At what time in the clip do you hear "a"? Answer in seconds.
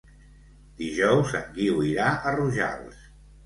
2.17-2.37